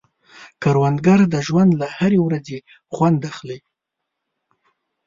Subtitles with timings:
[0.61, 2.57] کروندګر د ژوند له هرې ورځې
[2.93, 3.59] خوند اخلي